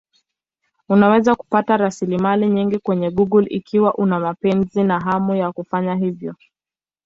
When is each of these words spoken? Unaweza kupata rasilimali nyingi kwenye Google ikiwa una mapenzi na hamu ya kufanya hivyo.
Unaweza 0.89 1.35
kupata 1.35 1.77
rasilimali 1.77 2.49
nyingi 2.49 2.79
kwenye 2.79 3.09
Google 3.11 3.45
ikiwa 3.49 3.95
una 3.95 4.19
mapenzi 4.19 4.83
na 4.83 4.99
hamu 4.99 5.35
ya 5.35 5.51
kufanya 5.51 5.95
hivyo. 5.95 6.35